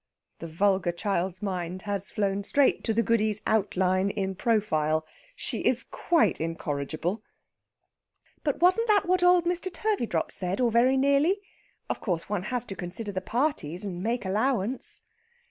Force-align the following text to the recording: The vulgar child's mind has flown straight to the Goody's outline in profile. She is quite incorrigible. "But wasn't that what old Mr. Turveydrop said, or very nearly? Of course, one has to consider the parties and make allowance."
The 0.39 0.47
vulgar 0.47 0.91
child's 0.91 1.43
mind 1.43 1.83
has 1.83 2.09
flown 2.09 2.43
straight 2.43 2.83
to 2.85 2.91
the 2.95 3.03
Goody's 3.03 3.43
outline 3.45 4.09
in 4.09 4.33
profile. 4.33 5.05
She 5.35 5.59
is 5.59 5.83
quite 5.83 6.41
incorrigible. 6.41 7.21
"But 8.43 8.59
wasn't 8.61 8.87
that 8.87 9.05
what 9.05 9.21
old 9.21 9.45
Mr. 9.45 9.71
Turveydrop 9.71 10.31
said, 10.31 10.59
or 10.59 10.71
very 10.71 10.97
nearly? 10.97 11.37
Of 11.87 11.99
course, 12.01 12.27
one 12.27 12.41
has 12.49 12.65
to 12.65 12.75
consider 12.75 13.11
the 13.11 13.21
parties 13.21 13.85
and 13.85 14.01
make 14.01 14.25
allowance." 14.25 15.03